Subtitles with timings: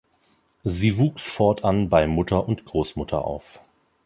[0.63, 3.59] Sie wuchs fortan bei Mutter und Großmutter auf.